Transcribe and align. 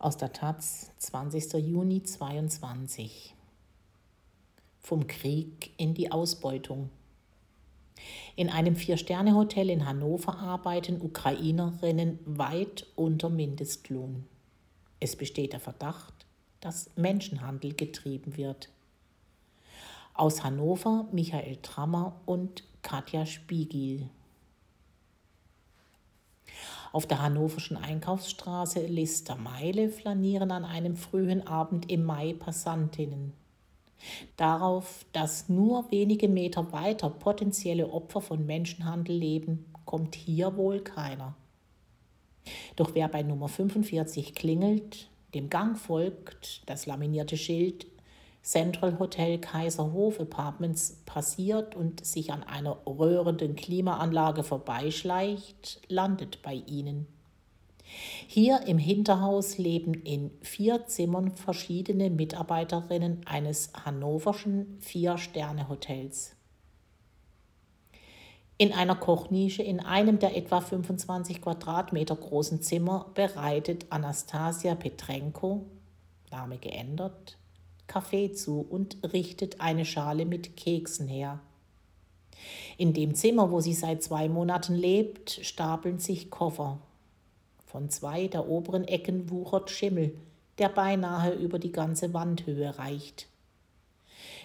Aus 0.00 0.16
der 0.16 0.32
Taz, 0.32 0.90
20. 0.96 1.52
Juni 1.62 2.02
22. 2.02 3.34
Vom 4.78 5.06
Krieg 5.06 5.72
in 5.76 5.92
die 5.92 6.10
Ausbeutung. 6.10 6.88
In 8.34 8.48
einem 8.48 8.76
Vier-Sterne-Hotel 8.76 9.68
in 9.68 9.84
Hannover 9.84 10.38
arbeiten 10.38 11.02
Ukrainerinnen 11.02 12.18
weit 12.24 12.86
unter 12.96 13.28
Mindestlohn. 13.28 14.24
Es 15.00 15.16
besteht 15.16 15.52
der 15.52 15.60
Verdacht, 15.60 16.14
dass 16.60 16.88
Menschenhandel 16.96 17.74
getrieben 17.74 18.38
wird. 18.38 18.70
Aus 20.14 20.42
Hannover 20.42 21.08
Michael 21.12 21.58
Trammer 21.60 22.18
und 22.24 22.64
Katja 22.80 23.26
Spiegel. 23.26 24.08
Auf 26.92 27.06
der 27.06 27.22
hannoverschen 27.22 27.76
Einkaufsstraße 27.76 28.86
Lister 28.86 29.36
Meile 29.36 29.90
flanieren 29.90 30.50
an 30.50 30.64
einem 30.64 30.96
frühen 30.96 31.46
Abend 31.46 31.90
im 31.90 32.04
Mai 32.04 32.34
Passantinnen. 32.38 33.32
Darauf, 34.36 35.04
dass 35.12 35.48
nur 35.48 35.90
wenige 35.90 36.28
Meter 36.28 36.72
weiter 36.72 37.10
potenzielle 37.10 37.90
Opfer 37.90 38.20
von 38.20 38.44
Menschenhandel 38.44 39.14
leben, 39.14 39.66
kommt 39.84 40.14
hier 40.14 40.56
wohl 40.56 40.80
keiner. 40.80 41.34
Doch 42.76 42.94
wer 42.94 43.08
bei 43.08 43.22
Nummer 43.22 43.48
45 43.48 44.34
klingelt, 44.34 45.08
dem 45.34 45.50
Gang 45.50 45.78
folgt, 45.78 46.62
das 46.66 46.86
laminierte 46.86 47.36
Schild 47.36 47.86
Central 48.42 48.98
Hotel 48.98 49.38
Kaiserhof 49.38 50.18
Apartments 50.18 51.02
passiert 51.04 51.74
und 51.76 52.04
sich 52.04 52.32
an 52.32 52.42
einer 52.42 52.78
röhrenden 52.86 53.54
Klimaanlage 53.54 54.42
vorbeischleicht, 54.42 55.80
landet 55.88 56.42
bei 56.42 56.54
ihnen. 56.66 57.06
Hier 58.26 58.62
im 58.66 58.78
Hinterhaus 58.78 59.58
leben 59.58 59.94
in 59.94 60.30
vier 60.42 60.86
Zimmern 60.86 61.32
verschiedene 61.32 62.08
Mitarbeiterinnen 62.08 63.22
eines 63.26 63.72
hannoverschen 63.84 64.78
Vier-Sterne-Hotels. 64.80 66.36
In 68.58 68.72
einer 68.72 68.94
Kochnische 68.94 69.62
in 69.62 69.80
einem 69.80 70.18
der 70.18 70.36
etwa 70.36 70.60
25 70.60 71.40
Quadratmeter 71.40 72.14
großen 72.14 72.62
Zimmer 72.62 73.10
bereitet 73.14 73.86
Anastasia 73.90 74.74
Petrenko, 74.74 75.66
Name 76.30 76.58
geändert, 76.58 77.38
Kaffee 77.90 78.30
zu 78.30 78.64
und 78.70 78.98
richtet 79.12 79.60
eine 79.60 79.84
Schale 79.84 80.24
mit 80.24 80.56
Keksen 80.56 81.08
her. 81.08 81.40
In 82.78 82.92
dem 82.92 83.16
Zimmer, 83.16 83.50
wo 83.50 83.60
sie 83.60 83.74
seit 83.74 84.00
zwei 84.04 84.28
Monaten 84.28 84.76
lebt, 84.76 85.40
stapeln 85.42 85.98
sich 85.98 86.30
Koffer. 86.30 86.78
Von 87.66 87.90
zwei 87.90 88.28
der 88.28 88.48
oberen 88.48 88.84
Ecken 88.84 89.28
wuchert 89.28 89.70
Schimmel, 89.70 90.14
der 90.58 90.68
beinahe 90.68 91.32
über 91.32 91.58
die 91.58 91.72
ganze 91.72 92.14
Wandhöhe 92.14 92.78
reicht. 92.78 93.26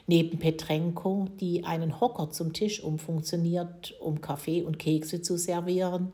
Neben 0.07 0.39
Petrenko, 0.39 1.27
die 1.39 1.65
einen 1.65 2.02
Hocker 2.02 2.31
zum 2.31 2.52
Tisch 2.52 2.83
umfunktioniert, 2.83 3.93
um 4.02 4.21
Kaffee 4.21 4.63
und 4.63 4.80
Kekse 4.80 5.21
zu 5.21 5.37
servieren, 5.37 6.13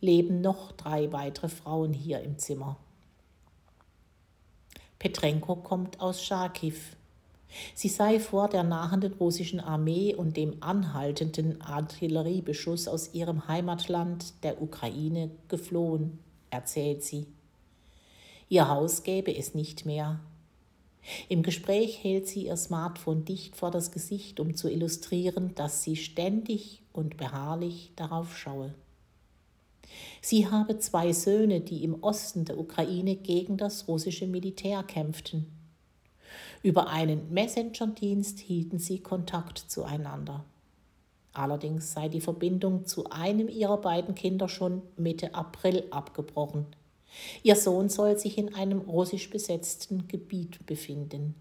leben 0.00 0.40
noch 0.40 0.72
drei 0.72 1.12
weitere 1.12 1.50
Frauen 1.50 1.92
hier 1.92 2.22
im 2.22 2.38
Zimmer. 2.38 2.78
Petrenko 5.00 5.56
kommt 5.56 5.98
aus 5.98 6.22
Charkiw. 6.22 6.76
Sie 7.74 7.88
sei 7.88 8.20
vor 8.20 8.48
der 8.48 8.62
nahenden 8.62 9.14
russischen 9.14 9.58
Armee 9.58 10.14
und 10.14 10.36
dem 10.36 10.62
anhaltenden 10.62 11.60
Artilleriebeschuss 11.62 12.86
aus 12.86 13.14
ihrem 13.14 13.48
Heimatland, 13.48 14.34
der 14.44 14.60
Ukraine, 14.60 15.30
geflohen, 15.48 16.18
erzählt 16.50 17.02
sie. 17.02 17.26
Ihr 18.50 18.68
Haus 18.68 19.02
gäbe 19.02 19.34
es 19.34 19.54
nicht 19.54 19.86
mehr. 19.86 20.20
Im 21.30 21.42
Gespräch 21.42 22.04
hält 22.04 22.28
sie 22.28 22.46
ihr 22.46 22.56
Smartphone 22.58 23.24
dicht 23.24 23.56
vor 23.56 23.70
das 23.70 23.92
Gesicht, 23.92 24.38
um 24.38 24.54
zu 24.54 24.68
illustrieren, 24.68 25.54
dass 25.54 25.82
sie 25.82 25.96
ständig 25.96 26.82
und 26.92 27.16
beharrlich 27.16 27.90
darauf 27.96 28.36
schaue. 28.36 28.74
Sie 30.20 30.48
habe 30.48 30.78
zwei 30.78 31.12
Söhne, 31.12 31.60
die 31.60 31.84
im 31.84 32.02
Osten 32.02 32.44
der 32.44 32.58
Ukraine 32.58 33.16
gegen 33.16 33.56
das 33.56 33.88
russische 33.88 34.26
Militär 34.26 34.82
kämpften. 34.82 35.46
Über 36.62 36.88
einen 36.88 37.32
Messenger-Dienst 37.32 38.38
hielten 38.38 38.78
sie 38.78 39.00
Kontakt 39.00 39.58
zueinander. 39.58 40.44
Allerdings 41.32 41.92
sei 41.92 42.08
die 42.08 42.20
Verbindung 42.20 42.86
zu 42.86 43.08
einem 43.10 43.48
ihrer 43.48 43.80
beiden 43.80 44.14
Kinder 44.14 44.48
schon 44.48 44.82
Mitte 44.96 45.34
April 45.34 45.84
abgebrochen. 45.90 46.66
Ihr 47.42 47.56
Sohn 47.56 47.88
soll 47.88 48.18
sich 48.18 48.36
in 48.38 48.54
einem 48.54 48.80
russisch 48.80 49.30
besetzten 49.30 50.06
Gebiet 50.06 50.64
befinden. 50.66 51.34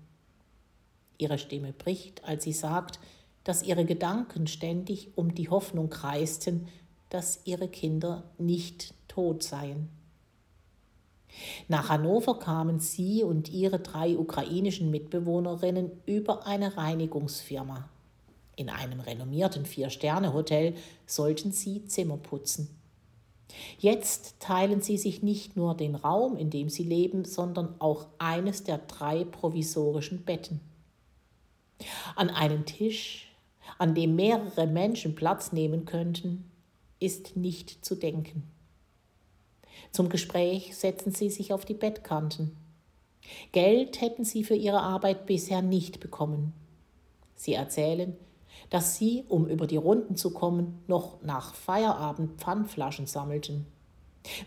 Ihre 1.17 1.37
Stimme 1.37 1.73
bricht, 1.73 2.23
als 2.23 2.43
sie 2.43 2.53
sagt, 2.53 2.99
dass 3.43 3.63
ihre 3.63 3.85
Gedanken 3.85 4.47
ständig 4.47 5.17
um 5.17 5.33
die 5.33 5.49
Hoffnung 5.49 5.89
kreisten, 5.89 6.67
dass 7.09 7.41
ihre 7.45 7.67
Kinder 7.67 8.23
nicht 8.37 8.93
tot 9.07 9.43
seien. 9.43 9.89
Nach 11.67 11.89
Hannover 11.89 12.39
kamen 12.39 12.79
sie 12.79 13.23
und 13.23 13.49
ihre 13.49 13.79
drei 13.79 14.17
ukrainischen 14.17 14.89
Mitbewohnerinnen 14.91 15.91
über 16.05 16.47
eine 16.47 16.75
Reinigungsfirma. 16.77 17.87
In 18.55 18.69
einem 18.69 18.99
renommierten 18.99 19.65
Vier-Sterne-Hotel 19.65 20.73
sollten 21.05 21.51
sie 21.51 21.85
Zimmer 21.85 22.17
putzen. 22.17 22.75
Jetzt 23.79 24.35
teilen 24.39 24.81
sie 24.81 24.97
sich 24.97 25.23
nicht 25.23 25.55
nur 25.55 25.75
den 25.75 25.95
Raum, 25.95 26.37
in 26.37 26.49
dem 26.49 26.69
sie 26.69 26.83
leben, 26.83 27.25
sondern 27.25 27.75
auch 27.79 28.07
eines 28.17 28.63
der 28.63 28.77
drei 28.79 29.23
provisorischen 29.23 30.23
Betten. 30.23 30.59
An 32.15 32.29
einen 32.29 32.65
Tisch, 32.65 33.31
an 33.77 33.95
dem 33.95 34.15
mehrere 34.15 34.67
Menschen 34.67 35.15
Platz 35.15 35.51
nehmen 35.51 35.85
könnten, 35.85 36.48
ist 36.99 37.35
nicht 37.35 37.83
zu 37.83 37.95
denken. 37.95 38.43
Zum 39.91 40.09
Gespräch 40.09 40.75
setzen 40.75 41.13
sie 41.13 41.29
sich 41.29 41.53
auf 41.53 41.65
die 41.65 41.73
Bettkanten. 41.73 42.55
Geld 43.51 44.01
hätten 44.01 44.23
sie 44.23 44.43
für 44.43 44.55
ihre 44.55 44.81
Arbeit 44.81 45.25
bisher 45.25 45.61
nicht 45.61 45.99
bekommen. 45.99 46.53
Sie 47.35 47.53
erzählen, 47.53 48.15
dass 48.69 48.97
sie, 48.97 49.23
um 49.29 49.47
über 49.47 49.67
die 49.67 49.77
Runden 49.77 50.15
zu 50.15 50.31
kommen, 50.31 50.79
noch 50.87 51.21
nach 51.21 51.53
Feierabend 51.53 52.39
Pfandflaschen 52.39 53.07
sammelten. 53.07 53.65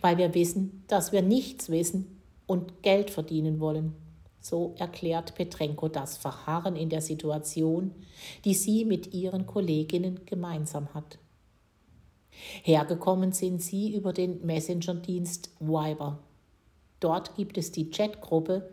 Weil 0.00 0.18
wir 0.18 0.34
wissen, 0.34 0.84
dass 0.88 1.12
wir 1.12 1.22
nichts 1.22 1.70
wissen 1.70 2.20
und 2.46 2.82
Geld 2.82 3.10
verdienen 3.10 3.60
wollen. 3.60 3.94
So 4.40 4.74
erklärt 4.76 5.34
Petrenko 5.34 5.88
das 5.88 6.16
Verharren 6.18 6.76
in 6.76 6.90
der 6.90 7.00
Situation, 7.00 7.92
die 8.44 8.54
sie 8.54 8.84
mit 8.84 9.14
ihren 9.14 9.46
Kolleginnen 9.46 10.20
gemeinsam 10.26 10.92
hat. 10.94 11.18
Hergekommen 12.62 13.32
sind 13.32 13.62
sie 13.62 13.94
über 13.94 14.12
den 14.12 14.44
Messenger-Dienst 14.44 15.50
Viber. 15.60 16.18
Dort 17.00 17.34
gibt 17.36 17.58
es 17.58 17.72
die 17.72 17.90
Chatgruppe 17.90 18.68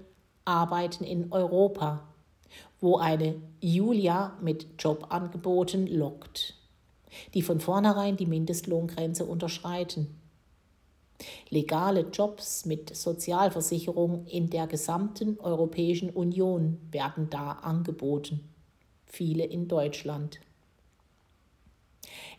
Arbeiten 0.46 1.04
in 1.04 1.32
Europa, 1.32 2.08
wo 2.80 2.98
eine 2.98 3.36
Julia 3.62 4.38
mit 4.42 4.68
Jobangeboten 4.80 5.88
lockt, 5.88 6.56
die 7.34 7.42
von 7.42 7.60
vornherein 7.60 8.18
die 8.18 8.26
Mindestlohngrenze 8.26 9.26
unterschreiten. 9.26 10.16
Legale 11.50 12.08
Jobs 12.12 12.66
mit 12.66 12.96
Sozialversicherung 12.96 14.26
in 14.28 14.50
der 14.50 14.68
gesamten 14.68 15.38
Europäischen 15.40 16.10
Union 16.10 16.80
werden 16.92 17.30
da 17.30 17.52
angeboten, 17.52 18.50
viele 19.06 19.44
in 19.44 19.68
Deutschland 19.68 20.40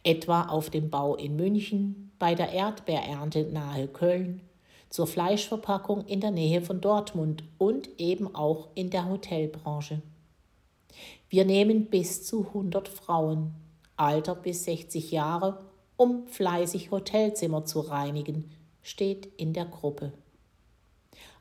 etwa 0.03 0.44
auf 0.44 0.71
dem 0.71 0.91
Bau 0.91 1.15
in 1.16 1.37
München, 1.37 2.12
bei 2.19 2.34
der 2.34 2.53
Erdbeerernte 2.53 3.44
nahe 3.44 3.88
Köln, 3.88 4.43
zur 4.88 5.06
Fleischverpackung 5.06 6.05
in 6.06 6.20
der 6.20 6.32
Nähe 6.32 6.62
von 6.62 6.81
Dortmund 6.81 7.44
und 7.58 7.88
eben 7.99 8.35
auch 8.35 8.69
in 8.75 8.91
der 8.91 9.08
Hotelbranche. 9.08 10.02
Wir 11.29 11.44
nehmen 11.44 11.87
bis 11.87 12.25
zu 12.26 12.47
100 12.47 12.88
Frauen, 12.88 13.55
Alter 13.97 14.35
bis 14.35 14.64
60 14.64 15.12
Jahre, 15.12 15.64
um 15.97 16.26
fleißig 16.26 16.91
Hotelzimmer 16.91 17.64
zu 17.64 17.81
reinigen, 17.81 18.50
steht 18.82 19.26
in 19.37 19.52
der 19.52 19.67
Gruppe. 19.67 20.12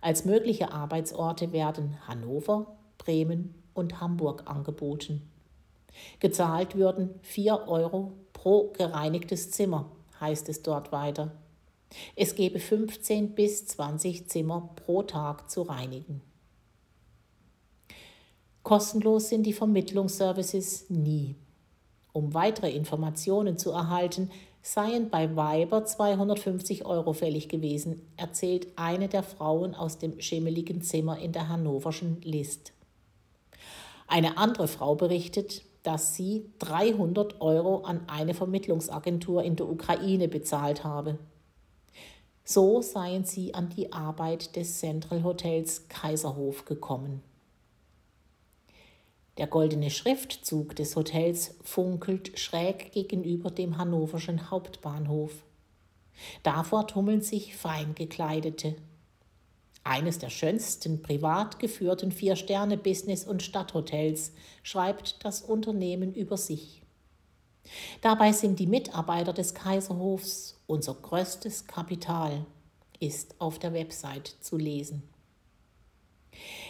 Als 0.01 0.25
mögliche 0.25 0.71
Arbeitsorte 0.71 1.51
werden 1.51 1.97
Hannover, 2.07 2.77
Bremen 2.97 3.55
und 3.73 3.99
Hamburg 3.99 4.43
angeboten. 4.45 5.29
Gezahlt 6.19 6.75
würden 6.75 7.19
4 7.21 7.67
Euro 7.67 8.13
pro 8.41 8.71
gereinigtes 8.71 9.51
Zimmer, 9.51 9.91
heißt 10.21 10.47
es 10.47 10.63
dort 10.63 10.93
weiter. 10.93 11.31
Es 12.15 12.35
gebe 12.35 12.59
15 12.59 13.35
bis 13.35 13.65
20 13.67 14.29
Zimmer 14.29 14.69
pro 14.77 15.03
Tag 15.03 15.49
zu 15.49 15.63
reinigen. 15.63 16.21
Kostenlos 18.63 19.27
sind 19.27 19.43
die 19.43 19.51
Vermittlungsservices 19.51 20.89
nie. 20.89 21.35
Um 22.13 22.33
weitere 22.33 22.71
Informationen 22.71 23.57
zu 23.57 23.71
erhalten, 23.71 24.31
seien 24.61 25.09
bei 25.09 25.35
Weiber 25.35 25.83
250 25.83 26.85
Euro 26.85 27.11
fällig 27.11 27.49
gewesen, 27.49 28.07
erzählt 28.15 28.67
eine 28.77 29.09
der 29.09 29.23
Frauen 29.23 29.75
aus 29.75 29.97
dem 29.97 30.21
schimmeligen 30.21 30.81
Zimmer 30.81 31.19
in 31.19 31.33
der 31.33 31.49
hannoverschen 31.49 32.21
List. 32.21 32.71
Eine 34.07 34.37
andere 34.37 34.69
Frau 34.69 34.95
berichtet, 34.95 35.63
dass 35.83 36.15
sie 36.15 36.49
300 36.59 37.41
Euro 37.41 37.83
an 37.83 38.01
eine 38.07 38.33
Vermittlungsagentur 38.33 39.43
in 39.43 39.55
der 39.55 39.69
Ukraine 39.69 40.27
bezahlt 40.27 40.83
habe. 40.83 41.17
So 42.43 42.81
seien 42.81 43.25
sie 43.25 43.53
an 43.53 43.69
die 43.69 43.93
Arbeit 43.93 44.55
des 44.55 44.79
Central 44.79 45.23
Hotels 45.23 45.87
Kaiserhof 45.87 46.65
gekommen. 46.65 47.21
Der 49.37 49.47
goldene 49.47 49.89
Schriftzug 49.89 50.75
des 50.75 50.97
Hotels 50.97 51.55
funkelt 51.63 52.37
schräg 52.37 52.91
gegenüber 52.91 53.51
dem 53.51 53.77
hannoverschen 53.77 54.51
Hauptbahnhof. 54.51 55.31
Davor 56.43 56.87
tummeln 56.87 57.21
sich 57.21 57.55
fein 57.55 57.95
gekleidete. 57.95 58.75
Eines 59.89 60.19
der 60.19 60.29
schönsten 60.29 61.01
privat 61.01 61.57
geführten 61.57 62.11
Vier-Sterne-Business- 62.11 63.25
und 63.25 63.41
Stadthotels, 63.41 64.33
schreibt 64.61 65.25
das 65.25 65.41
Unternehmen 65.41 66.13
über 66.13 66.37
sich. 66.37 66.83
Dabei 68.01 68.31
sind 68.31 68.59
die 68.59 68.67
Mitarbeiter 68.67 69.33
des 69.33 69.55
Kaiserhofs 69.55 70.61
unser 70.67 70.93
größtes 70.93 71.65
Kapital, 71.65 72.45
ist 72.99 73.33
auf 73.41 73.57
der 73.57 73.73
Website 73.73 74.27
zu 74.41 74.57
lesen. 74.57 75.01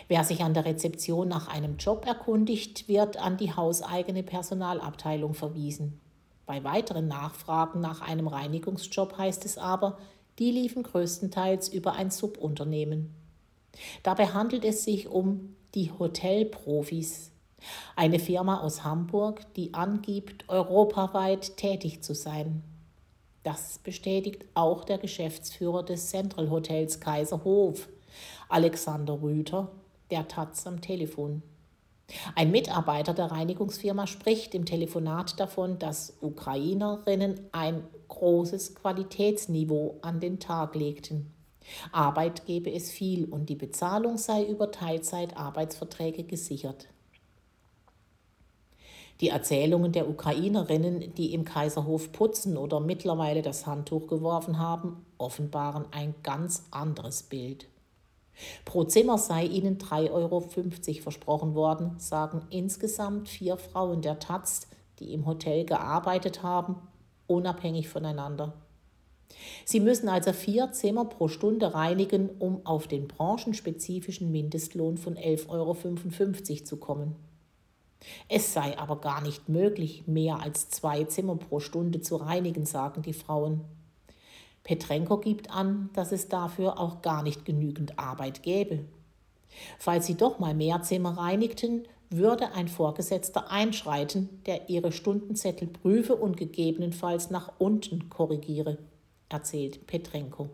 Wer 0.07 0.23
sich 0.23 0.41
an 0.41 0.53
der 0.53 0.63
Rezeption 0.63 1.27
nach 1.27 1.49
einem 1.49 1.75
Job 1.75 2.05
erkundigt, 2.07 2.87
wird 2.87 3.17
an 3.17 3.35
die 3.35 3.51
hauseigene 3.53 4.23
Personalabteilung 4.23 5.33
verwiesen. 5.33 5.99
Bei 6.45 6.63
weiteren 6.63 7.09
Nachfragen 7.09 7.81
nach 7.81 7.99
einem 7.99 8.29
Reinigungsjob 8.29 9.17
heißt 9.17 9.43
es 9.43 9.57
aber, 9.57 9.97
die 10.39 10.51
liefen 10.51 10.83
größtenteils 10.83 11.69
über 11.69 11.93
ein 11.93 12.09
Subunternehmen. 12.09 13.13
Dabei 14.03 14.27
handelt 14.27 14.65
es 14.65 14.83
sich 14.83 15.07
um 15.07 15.55
die 15.75 15.91
Hotelprofis, 15.91 17.31
eine 17.95 18.19
Firma 18.19 18.61
aus 18.61 18.83
Hamburg, 18.83 19.41
die 19.55 19.73
angibt, 19.73 20.47
europaweit 20.47 21.57
tätig 21.57 22.01
zu 22.01 22.15
sein. 22.15 22.63
Das 23.43 23.79
bestätigt 23.79 24.45
auch 24.53 24.83
der 24.83 24.97
Geschäftsführer 24.97 25.83
des 25.83 26.09
Central 26.09 26.49
Hotels 26.49 26.99
Kaiserhof, 26.99 27.87
Alexander 28.47 29.21
Rüther, 29.21 29.71
der 30.11 30.27
Taz 30.27 30.65
am 30.65 30.81
Telefon. 30.81 31.43
Ein 32.35 32.51
Mitarbeiter 32.51 33.13
der 33.13 33.31
Reinigungsfirma 33.31 34.07
spricht 34.07 34.55
im 34.55 34.65
Telefonat 34.65 35.39
davon, 35.39 35.79
dass 35.79 36.17
Ukrainerinnen 36.21 37.39
ein 37.51 37.83
großes 38.07 38.75
Qualitätsniveau 38.75 39.99
an 40.01 40.19
den 40.19 40.39
Tag 40.39 40.75
legten. 40.75 41.33
Arbeit 41.91 42.45
gebe 42.45 42.71
es 42.71 42.89
viel 42.89 43.25
und 43.25 43.49
die 43.49 43.55
Bezahlung 43.55 44.17
sei 44.17 44.43
über 44.43 44.71
Teilzeitarbeitsverträge 44.71 46.23
gesichert. 46.23 46.87
Die 49.21 49.29
Erzählungen 49.29 49.91
der 49.91 50.09
Ukrainerinnen, 50.09 51.13
die 51.15 51.33
im 51.33 51.43
Kaiserhof 51.43 52.13
putzen 52.13 52.57
oder 52.57 52.79
mittlerweile 52.79 53.41
das 53.41 53.67
Handtuch 53.67 54.07
geworfen 54.07 54.57
haben, 54.57 55.05
offenbaren 55.17 55.85
ein 55.91 56.15
ganz 56.23 56.65
anderes 56.71 57.23
Bild. 57.23 57.67
Pro 58.65 58.83
Zimmer 58.83 59.17
sei 59.17 59.45
ihnen 59.45 59.77
3,50 59.77 60.09
Euro 60.11 60.41
versprochen 61.01 61.55
worden, 61.55 61.95
sagen 61.97 62.41
insgesamt 62.49 63.29
vier 63.29 63.57
Frauen 63.57 64.01
der 64.01 64.19
Taz, 64.19 64.67
die 64.99 65.13
im 65.13 65.25
Hotel 65.25 65.65
gearbeitet 65.65 66.43
haben, 66.43 66.75
unabhängig 67.27 67.89
voneinander. 67.89 68.53
Sie 69.65 69.79
müssen 69.79 70.09
also 70.09 70.33
vier 70.33 70.71
Zimmer 70.71 71.05
pro 71.05 71.27
Stunde 71.27 71.73
reinigen, 71.73 72.29
um 72.39 72.65
auf 72.65 72.87
den 72.87 73.07
branchenspezifischen 73.07 74.31
Mindestlohn 74.31 74.97
von 74.97 75.15
11,55 75.15 75.49
Euro 75.49 76.63
zu 76.65 76.77
kommen. 76.77 77.15
Es 78.27 78.53
sei 78.53 78.77
aber 78.77 79.01
gar 79.01 79.21
nicht 79.21 79.49
möglich, 79.49 80.07
mehr 80.07 80.39
als 80.41 80.69
zwei 80.69 81.03
Zimmer 81.03 81.35
pro 81.35 81.59
Stunde 81.59 82.01
zu 82.01 82.15
reinigen, 82.15 82.65
sagen 82.65 83.01
die 83.01 83.13
Frauen. 83.13 83.61
Petrenko 84.69 85.17
gibt 85.17 85.49
an, 85.49 85.89
dass 85.93 86.11
es 86.11 86.27
dafür 86.27 86.77
auch 86.79 87.01
gar 87.01 87.23
nicht 87.23 87.43
genügend 87.43 87.97
Arbeit 87.97 88.43
gäbe. 88.43 88.85
Falls 89.79 90.05
sie 90.05 90.13
doch 90.13 90.37
mal 90.37 90.53
mehr 90.53 90.83
Zimmer 90.83 91.17
reinigten, 91.17 91.87
würde 92.11 92.51
ein 92.51 92.67
Vorgesetzter 92.67 93.49
einschreiten, 93.49 94.29
der 94.45 94.69
ihre 94.69 94.91
Stundenzettel 94.91 95.69
prüfe 95.69 96.15
und 96.15 96.37
gegebenenfalls 96.37 97.31
nach 97.31 97.53
unten 97.57 98.09
korrigiere, 98.09 98.77
erzählt 99.27 99.87
Petrenko. 99.87 100.51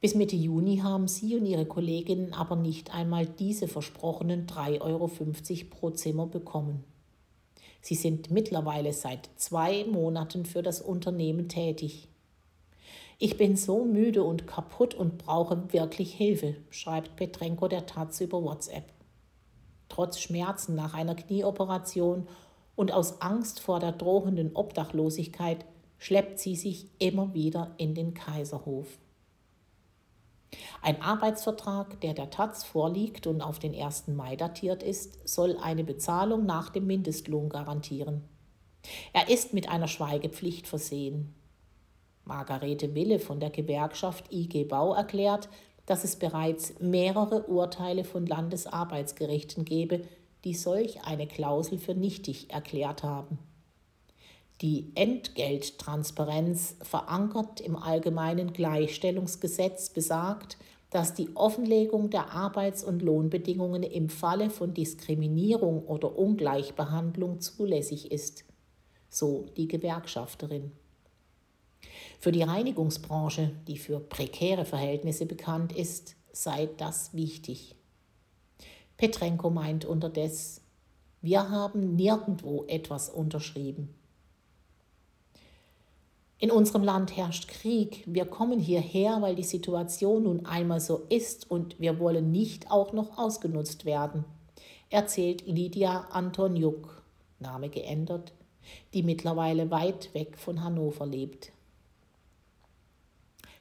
Bis 0.00 0.16
Mitte 0.16 0.34
Juni 0.34 0.78
haben 0.78 1.06
sie 1.06 1.36
und 1.36 1.46
ihre 1.46 1.66
Kolleginnen 1.66 2.32
aber 2.32 2.56
nicht 2.56 2.92
einmal 2.92 3.24
diese 3.24 3.68
versprochenen 3.68 4.48
3,50 4.48 4.80
Euro 4.80 5.10
pro 5.70 5.90
Zimmer 5.90 6.26
bekommen. 6.26 6.82
Sie 7.86 7.94
sind 7.94 8.32
mittlerweile 8.32 8.92
seit 8.92 9.30
zwei 9.36 9.84
Monaten 9.84 10.44
für 10.44 10.60
das 10.60 10.80
Unternehmen 10.80 11.48
tätig. 11.48 12.08
Ich 13.20 13.36
bin 13.36 13.56
so 13.56 13.84
müde 13.84 14.24
und 14.24 14.48
kaputt 14.48 14.92
und 14.96 15.18
brauche 15.18 15.72
wirklich 15.72 16.12
Hilfe, 16.12 16.56
schreibt 16.70 17.14
Petrenko 17.14 17.68
der 17.68 17.86
Taz 17.86 18.20
über 18.20 18.42
WhatsApp. 18.42 18.92
Trotz 19.88 20.18
Schmerzen 20.18 20.74
nach 20.74 20.94
einer 20.94 21.14
Knieoperation 21.14 22.26
und 22.74 22.90
aus 22.90 23.20
Angst 23.20 23.60
vor 23.60 23.78
der 23.78 23.92
drohenden 23.92 24.56
Obdachlosigkeit 24.56 25.64
schleppt 25.96 26.40
sie 26.40 26.56
sich 26.56 26.88
immer 26.98 27.34
wieder 27.34 27.72
in 27.76 27.94
den 27.94 28.14
Kaiserhof. 28.14 28.98
Ein 30.82 31.00
Arbeitsvertrag, 31.02 32.00
der 32.00 32.14
der 32.14 32.30
Taz 32.30 32.64
vorliegt 32.64 33.26
und 33.26 33.40
auf 33.40 33.58
den 33.58 33.74
1. 33.74 34.08
Mai 34.08 34.36
datiert 34.36 34.82
ist, 34.82 35.28
soll 35.28 35.56
eine 35.58 35.84
Bezahlung 35.84 36.46
nach 36.46 36.70
dem 36.70 36.86
Mindestlohn 36.86 37.48
garantieren. 37.48 38.24
Er 39.12 39.28
ist 39.28 39.52
mit 39.52 39.68
einer 39.68 39.88
Schweigepflicht 39.88 40.66
versehen. 40.66 41.34
Margarete 42.24 42.94
Wille 42.94 43.18
von 43.18 43.40
der 43.40 43.50
Gewerkschaft 43.50 44.32
IG 44.32 44.64
Bau 44.64 44.94
erklärt, 44.94 45.48
dass 45.86 46.02
es 46.02 46.16
bereits 46.16 46.80
mehrere 46.80 47.44
Urteile 47.44 48.04
von 48.04 48.26
Landesarbeitsgerichten 48.26 49.64
gebe, 49.64 50.02
die 50.44 50.54
solch 50.54 51.02
eine 51.02 51.26
Klausel 51.26 51.78
für 51.78 51.94
nichtig 51.94 52.52
erklärt 52.52 53.02
haben. 53.02 53.38
Die 54.62 54.90
Entgelttransparenz, 54.94 56.76
verankert 56.80 57.60
im 57.60 57.76
allgemeinen 57.76 58.54
Gleichstellungsgesetz, 58.54 59.90
besagt, 59.90 60.56
dass 60.88 61.12
die 61.12 61.28
Offenlegung 61.34 62.08
der 62.08 62.30
Arbeits- 62.30 62.82
und 62.82 63.02
Lohnbedingungen 63.02 63.82
im 63.82 64.08
Falle 64.08 64.48
von 64.48 64.72
Diskriminierung 64.72 65.84
oder 65.84 66.16
Ungleichbehandlung 66.16 67.40
zulässig 67.40 68.10
ist, 68.10 68.44
so 69.10 69.44
die 69.58 69.68
Gewerkschafterin. 69.68 70.72
Für 72.18 72.32
die 72.32 72.42
Reinigungsbranche, 72.42 73.50
die 73.66 73.76
für 73.76 74.00
prekäre 74.00 74.64
Verhältnisse 74.64 75.26
bekannt 75.26 75.72
ist, 75.76 76.16
sei 76.32 76.68
das 76.78 77.12
wichtig. 77.12 77.74
Petrenko 78.96 79.50
meint 79.50 79.84
unterdessen, 79.84 80.62
wir 81.20 81.50
haben 81.50 81.96
nirgendwo 81.96 82.64
etwas 82.68 83.10
unterschrieben. 83.10 83.94
In 86.38 86.50
unserem 86.50 86.82
Land 86.82 87.16
herrscht 87.16 87.48
Krieg. 87.48 88.02
Wir 88.06 88.26
kommen 88.26 88.58
hierher, 88.58 89.22
weil 89.22 89.34
die 89.34 89.42
Situation 89.42 90.24
nun 90.24 90.44
einmal 90.44 90.80
so 90.80 91.06
ist 91.08 91.50
und 91.50 91.80
wir 91.80 91.98
wollen 91.98 92.30
nicht 92.30 92.70
auch 92.70 92.92
noch 92.92 93.16
ausgenutzt 93.16 93.86
werden, 93.86 94.24
erzählt 94.90 95.46
Lydia 95.46 96.08
Antoniuk, 96.10 97.02
Name 97.38 97.70
geändert, 97.70 98.34
die 98.92 99.02
mittlerweile 99.02 99.70
weit 99.70 100.12
weg 100.12 100.36
von 100.36 100.62
Hannover 100.62 101.06
lebt. 101.06 101.52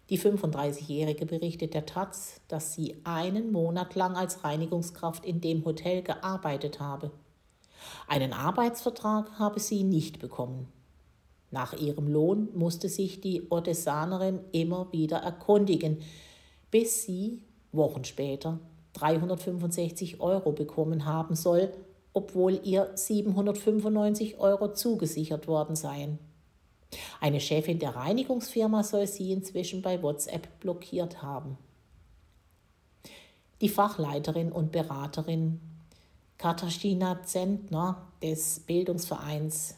Die 0.09 0.19
35-Jährige 0.19 1.25
berichtet 1.25 1.73
der 1.73 1.85
Taz, 1.85 2.41
dass 2.49 2.73
sie 2.73 2.97
einen 3.05 3.53
Monat 3.53 3.95
lang 3.95 4.17
als 4.17 4.43
Reinigungskraft 4.43 5.25
in 5.25 5.39
dem 5.39 5.63
Hotel 5.63 6.03
gearbeitet 6.03 6.81
habe. 6.81 7.11
Einen 8.07 8.33
Arbeitsvertrag 8.33 9.39
habe 9.39 9.61
sie 9.61 9.83
nicht 9.83 10.19
bekommen. 10.19 10.67
Nach 11.55 11.71
ihrem 11.71 12.09
Lohn 12.09 12.49
musste 12.53 12.89
sich 12.89 13.21
die 13.21 13.43
Odessanerin 13.49 14.41
immer 14.51 14.91
wieder 14.91 15.19
erkundigen, 15.19 15.99
bis 16.69 17.03
sie 17.03 17.43
Wochen 17.71 18.03
später 18.03 18.59
365 18.91 20.19
Euro 20.19 20.51
bekommen 20.51 21.05
haben 21.05 21.33
soll, 21.33 21.71
obwohl 22.11 22.59
ihr 22.65 22.91
795 22.95 24.37
Euro 24.37 24.73
zugesichert 24.73 25.47
worden 25.47 25.77
seien. 25.77 26.19
Eine 27.21 27.39
Chefin 27.39 27.79
der 27.79 27.95
Reinigungsfirma 27.95 28.83
soll 28.83 29.07
sie 29.07 29.31
inzwischen 29.31 29.81
bei 29.81 30.03
WhatsApp 30.03 30.59
blockiert 30.59 31.21
haben. 31.21 31.57
Die 33.61 33.69
Fachleiterin 33.69 34.51
und 34.51 34.73
Beraterin 34.73 35.61
Katarzyna 36.37 37.23
Zentner 37.23 38.09
des 38.21 38.59
Bildungsvereins 38.59 39.75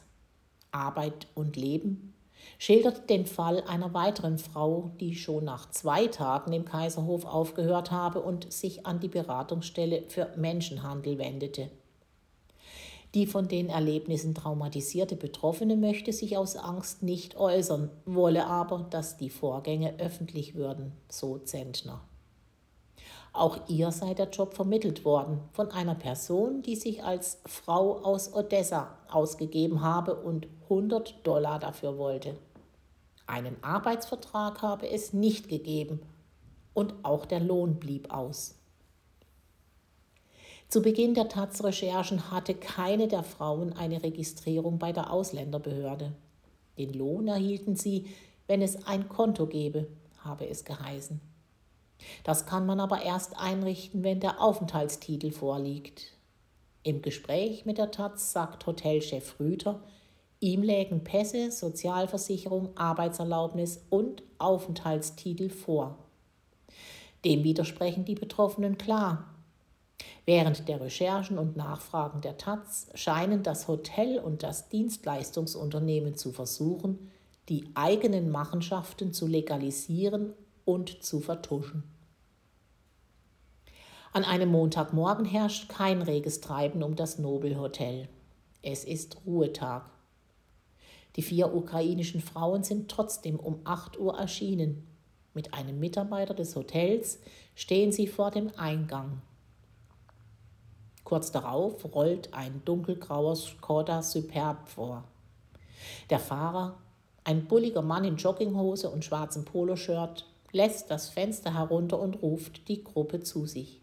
Arbeit 0.77 1.27
und 1.33 1.55
Leben 1.55 2.13
schildert 2.59 3.09
den 3.09 3.25
Fall 3.25 3.63
einer 3.67 3.93
weiteren 3.93 4.37
Frau, 4.37 4.91
die 4.99 5.15
schon 5.15 5.45
nach 5.45 5.69
zwei 5.71 6.07
Tagen 6.07 6.53
im 6.53 6.65
Kaiserhof 6.65 7.25
aufgehört 7.25 7.91
habe 7.91 8.21
und 8.21 8.51
sich 8.51 8.85
an 8.85 8.99
die 8.99 9.07
Beratungsstelle 9.07 10.03
für 10.07 10.29
Menschenhandel 10.37 11.17
wendete. 11.17 11.69
Die 13.13 13.25
von 13.25 13.47
den 13.47 13.69
Erlebnissen 13.69 14.35
traumatisierte 14.35 15.15
Betroffene 15.15 15.75
möchte 15.75 16.11
sich 16.13 16.37
aus 16.37 16.55
Angst 16.55 17.03
nicht 17.03 17.37
äußern, 17.37 17.89
wolle 18.05 18.45
aber, 18.45 18.85
dass 18.89 19.17
die 19.17 19.29
Vorgänge 19.29 19.95
öffentlich 19.97 20.55
würden, 20.55 20.91
so 21.09 21.37
Zentner. 21.37 22.01
Auch 23.37 23.59
ihr 23.67 23.91
sei 23.91 24.15
der 24.15 24.29
Job 24.29 24.55
vermittelt 24.55 25.05
worden 25.05 25.41
von 25.51 25.69
einer 25.69 25.93
Person, 25.93 26.63
die 26.63 26.75
sich 26.75 27.03
als 27.03 27.39
Frau 27.45 27.97
aus 27.99 28.33
Odessa 28.33 28.97
ausgegeben 29.11 29.83
habe 29.83 30.15
und 30.15 30.47
100 30.63 31.25
Dollar 31.25 31.59
dafür 31.59 31.99
wollte. 31.99 32.35
Einen 33.27 33.63
Arbeitsvertrag 33.63 34.63
habe 34.63 34.89
es 34.89 35.13
nicht 35.13 35.49
gegeben 35.49 36.01
und 36.73 36.95
auch 37.03 37.27
der 37.27 37.39
Lohn 37.39 37.75
blieb 37.75 38.11
aus. 38.11 38.55
Zu 40.67 40.81
Beginn 40.81 41.13
der 41.13 41.29
Taz-Recherchen 41.29 42.31
hatte 42.31 42.55
keine 42.55 43.07
der 43.07 43.21
Frauen 43.21 43.71
eine 43.73 44.01
Registrierung 44.01 44.79
bei 44.79 44.91
der 44.91 45.13
Ausländerbehörde. 45.13 46.11
Den 46.79 46.91
Lohn 46.91 47.27
erhielten 47.27 47.75
sie, 47.75 48.07
wenn 48.47 48.63
es 48.63 48.87
ein 48.87 49.07
Konto 49.07 49.45
gebe, 49.45 49.85
habe 50.23 50.49
es 50.49 50.65
geheißen. 50.65 51.21
Das 52.23 52.45
kann 52.45 52.65
man 52.65 52.79
aber 52.79 53.01
erst 53.01 53.37
einrichten, 53.37 54.03
wenn 54.03 54.19
der 54.19 54.41
Aufenthaltstitel 54.41 55.31
vorliegt. 55.31 56.13
Im 56.83 57.01
Gespräch 57.01 57.65
mit 57.65 57.77
der 57.77 57.91
Taz 57.91 58.31
sagt 58.31 58.65
Hotelchef 58.65 59.39
Rüther, 59.39 59.81
ihm 60.39 60.63
lägen 60.63 61.03
Pässe, 61.03 61.51
Sozialversicherung, 61.51 62.77
Arbeitserlaubnis 62.77 63.83
und 63.89 64.23
Aufenthaltstitel 64.37 65.49
vor. 65.49 65.97
Dem 67.25 67.43
widersprechen 67.43 68.05
die 68.05 68.15
Betroffenen 68.15 68.77
klar. 68.77 69.33
Während 70.25 70.67
der 70.67 70.81
Recherchen 70.81 71.37
und 71.37 71.57
Nachfragen 71.57 72.21
der 72.21 72.37
Taz 72.37 72.87
scheinen 72.93 73.43
das 73.43 73.67
Hotel 73.67 74.19
und 74.19 74.43
das 74.43 74.69
Dienstleistungsunternehmen 74.69 76.15
zu 76.15 76.31
versuchen, 76.31 77.11
die 77.49 77.65
eigenen 77.73 78.29
Machenschaften 78.29 79.13
zu 79.13 79.25
legalisieren 79.25 80.33
und 80.67 81.01
zu 81.01 81.21
vertuschen. 81.21 81.83
An 84.11 84.23
einem 84.23 84.49
Montagmorgen 84.49 85.25
herrscht 85.25 85.69
kein 85.69 86.01
reges 86.01 86.41
Treiben 86.41 86.83
um 86.83 86.95
das 86.95 87.17
Nobelhotel. 87.17 88.09
Es 88.61 88.83
ist 88.83 89.17
Ruhetag. 89.25 89.89
Die 91.15 91.21
vier 91.21 91.53
ukrainischen 91.55 92.19
Frauen 92.19 92.63
sind 92.63 92.91
trotzdem 92.91 93.39
um 93.39 93.61
8 93.63 93.97
Uhr 93.97 94.17
erschienen. 94.17 94.85
Mit 95.33 95.53
einem 95.53 95.79
Mitarbeiter 95.79 96.33
des 96.33 96.55
Hotels 96.55 97.19
stehen 97.55 97.91
sie 97.91 98.07
vor 98.07 98.31
dem 98.31 98.51
Eingang. 98.57 99.21
Kurz 101.05 101.31
darauf 101.31 101.93
rollt 101.95 102.33
ein 102.33 102.61
dunkelgrauer 102.65 103.37
Skoda 103.37 104.01
Superb 104.01 104.67
vor. 104.67 105.05
Der 106.09 106.19
Fahrer, 106.19 106.77
ein 107.23 107.45
bulliger 107.45 107.81
Mann 107.81 108.03
in 108.03 108.17
Jogginghose 108.17 108.89
und 108.89 109.05
schwarzem 109.05 109.45
Poloshirt, 109.45 110.25
lässt 110.51 110.91
das 110.91 111.09
Fenster 111.09 111.53
herunter 111.53 111.99
und 111.99 112.21
ruft 112.21 112.67
die 112.67 112.83
Gruppe 112.83 113.21
zu 113.21 113.45
sich. 113.45 113.81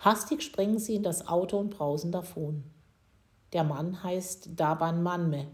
Hastig 0.00 0.42
springen 0.42 0.78
sie 0.78 0.94
in 0.94 1.02
das 1.02 1.26
Auto 1.26 1.58
und 1.58 1.70
brausen 1.70 2.12
davon. 2.12 2.64
Der 3.52 3.64
Mann 3.64 4.02
heißt 4.02 4.50
Daban 4.56 5.02
Manme. 5.02 5.46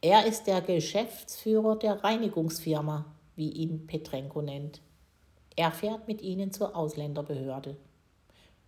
Er 0.00 0.26
ist 0.26 0.46
der 0.46 0.60
Geschäftsführer 0.60 1.76
der 1.76 2.04
Reinigungsfirma, 2.04 3.04
wie 3.36 3.50
ihn 3.50 3.86
Petrenko 3.86 4.42
nennt. 4.42 4.80
Er 5.56 5.72
fährt 5.72 6.06
mit 6.06 6.22
ihnen 6.22 6.52
zur 6.52 6.76
Ausländerbehörde. 6.76 7.76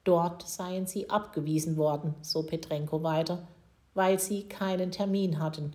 Dort 0.02 0.48
seien 0.48 0.86
sie 0.86 1.08
abgewiesen 1.08 1.76
worden, 1.76 2.14
so 2.22 2.42
Petrenko 2.42 3.02
weiter, 3.02 3.46
weil 3.94 4.18
sie 4.18 4.48
keinen 4.48 4.90
Termin 4.90 5.38
hatten. 5.38 5.74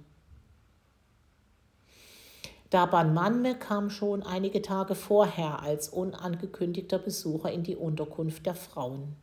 Daban 2.76 3.14
Manme 3.14 3.56
kam 3.56 3.90
schon 3.90 4.22
einige 4.22 4.62
Tage 4.62 4.96
vorher 4.96 5.62
als 5.62 5.88
unangekündigter 5.88 7.00
Besucher 7.00 7.50
in 7.50 7.64
die 7.64 7.78
Unterkunft 7.78 8.46
der 8.46 8.54
Frauen. 8.54 9.16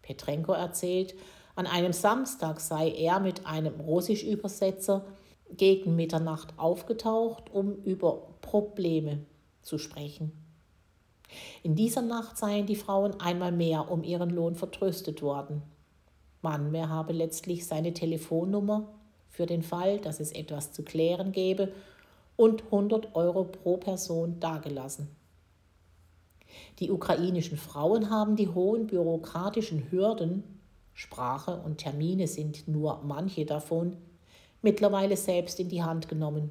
Petrenko 0.00 0.52
erzählt, 0.52 1.14
an 1.54 1.66
einem 1.66 1.92
Samstag 1.92 2.60
sei 2.60 2.88
er 2.88 3.20
mit 3.20 3.44
einem 3.44 3.78
Russisch-Übersetzer 3.78 5.04
gegen 5.50 5.96
Mitternacht 5.96 6.54
aufgetaucht, 6.56 7.50
um 7.52 7.74
über 7.84 8.22
Probleme 8.40 9.26
zu 9.60 9.76
sprechen. 9.76 10.32
In 11.62 11.74
dieser 11.74 12.00
Nacht 12.00 12.38
seien 12.38 12.64
die 12.64 12.74
Frauen 12.74 13.20
einmal 13.20 13.52
mehr 13.52 13.90
um 13.90 14.02
ihren 14.02 14.30
Lohn 14.30 14.54
vertröstet 14.54 15.20
worden. 15.20 15.60
Manme 16.40 16.88
habe 16.88 17.12
letztlich 17.12 17.66
seine 17.66 17.92
Telefonnummer 17.92 18.88
für 19.28 19.44
den 19.44 19.62
Fall, 19.62 19.98
dass 19.98 20.20
es 20.20 20.32
etwas 20.32 20.72
zu 20.72 20.84
klären 20.84 21.32
gebe 21.32 21.70
und 22.38 22.66
100 22.66 23.16
Euro 23.16 23.42
pro 23.42 23.78
Person 23.78 24.38
dagelassen. 24.38 25.08
Die 26.78 26.90
ukrainischen 26.90 27.58
Frauen 27.58 28.10
haben 28.10 28.36
die 28.36 28.46
hohen 28.46 28.86
bürokratischen 28.86 29.90
Hürden, 29.90 30.44
Sprache 30.94 31.60
und 31.64 31.78
Termine 31.78 32.28
sind 32.28 32.68
nur 32.68 33.02
manche 33.02 33.44
davon, 33.44 33.96
mittlerweile 34.62 35.16
selbst 35.16 35.58
in 35.58 35.68
die 35.68 35.82
Hand 35.82 36.08
genommen. 36.08 36.50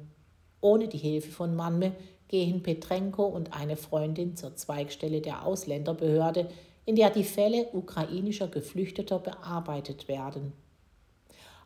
Ohne 0.60 0.88
die 0.88 0.98
Hilfe 0.98 1.30
von 1.30 1.56
Manme 1.56 1.92
gehen 2.28 2.62
Petrenko 2.62 3.24
und 3.24 3.54
eine 3.54 3.76
Freundin 3.76 4.36
zur 4.36 4.54
Zweigstelle 4.56 5.22
der 5.22 5.46
Ausländerbehörde, 5.46 6.50
in 6.84 6.96
der 6.96 7.08
die 7.08 7.24
Fälle 7.24 7.66
ukrainischer 7.72 8.48
Geflüchteter 8.48 9.18
bearbeitet 9.18 10.06
werden. 10.06 10.52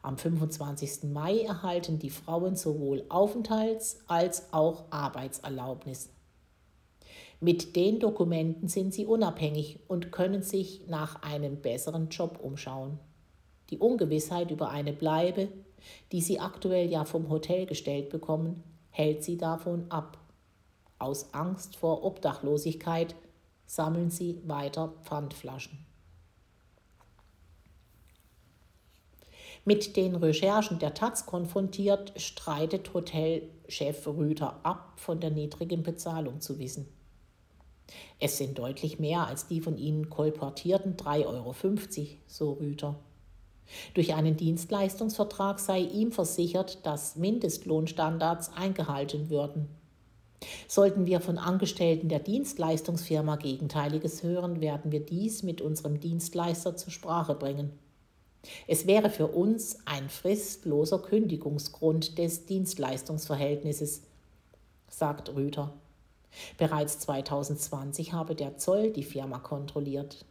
Am 0.02 0.18
25. 0.18 1.04
Mai 1.12 1.42
erhalten 1.42 2.00
die 2.00 2.11
Frauen 2.11 2.56
sowohl 2.56 3.04
Aufenthalts- 3.09 4.00
als 4.09 4.52
auch 4.52 4.85
Arbeitserlaubnis. 4.90 6.11
Mit 7.38 7.76
den 7.76 8.00
Dokumenten 8.00 8.66
sind 8.66 8.92
sie 8.92 9.06
unabhängig 9.06 9.78
und 9.87 10.11
können 10.11 10.42
sich 10.42 10.88
nach 10.88 11.23
einem 11.23 11.61
besseren 11.61 12.09
Job 12.09 12.40
umschauen. 12.42 12.99
Die 13.71 13.78
Ungewissheit 13.78 14.50
über 14.50 14.71
eine 14.71 14.92
Bleibe, 14.92 15.49
die 16.11 16.21
sie 16.21 16.40
aktuell 16.40 16.90
ja 16.90 17.04
vom 17.04 17.28
Hotel 17.28 17.66
gestellt 17.66 18.11
bekommen, 18.11 18.62
hält 18.90 19.23
sie 19.23 19.37
davon 19.37 19.88
ab. 19.88 20.18
Aus 20.99 21.32
Angst 21.32 21.76
vor 21.76 22.04
Obdachlosigkeit 22.04 23.14
sammeln 23.66 24.11
sie 24.11 24.40
weiter 24.47 24.92
Pfandflaschen. 25.04 25.91
Mit 29.64 29.97
den 29.97 30.16
Recherchen 30.16 30.81
der 30.81 30.92
Taz 30.92 31.25
konfrontiert, 31.25 32.12
streitet 32.16 32.92
Hotelchef 32.95 34.07
Rüther 34.09 34.59
ab, 34.64 34.95
von 34.97 35.21
der 35.21 35.31
niedrigen 35.31 35.85
Bezahlung 35.85 36.40
zu 36.40 36.59
wissen. 36.59 36.88
Es 38.19 38.38
sind 38.38 38.59
deutlich 38.59 38.99
mehr 38.99 39.26
als 39.26 39.47
die 39.47 39.61
von 39.61 39.78
ihnen 39.78 40.11
kolportierten 40.11 40.97
3,50 40.97 41.26
Euro, 41.26 41.54
so 42.26 42.52
Rüther. 42.54 42.97
Durch 43.95 44.14
einen 44.14 44.37
Dienstleistungsvertrag 44.37 45.61
sei 45.61 45.81
ihm 45.81 46.11
versichert, 46.11 46.85
dass 46.85 47.14
Mindestlohnstandards 47.14 48.50
eingehalten 48.57 49.31
würden. 49.31 49.69
Sollten 50.66 51.07
wir 51.07 51.21
von 51.21 51.38
Angestellten 51.38 52.09
der 52.09 52.19
Dienstleistungsfirma 52.19 53.37
Gegenteiliges 53.37 54.25
hören, 54.25 54.61
werden 54.61 54.90
wir 54.90 55.07
dies 55.07 55.45
mit 55.45 55.61
unserem 55.61 56.00
Dienstleister 56.00 56.76
zur 56.76 56.90
Sprache 56.90 57.37
bringen. 57.37 57.78
Es 58.66 58.87
wäre 58.87 59.11
für 59.11 59.28
uns 59.28 59.78
ein 59.84 60.08
fristloser 60.08 60.99
Kündigungsgrund 60.99 62.18
des 62.18 62.46
Dienstleistungsverhältnisses, 62.46 64.02
sagt 64.88 65.34
Rüther. 65.34 65.72
Bereits 66.58 66.99
2020 67.00 68.12
habe 68.12 68.34
der 68.34 68.56
Zoll 68.56 68.90
die 68.90 69.04
Firma 69.04 69.38
kontrolliert. 69.38 70.25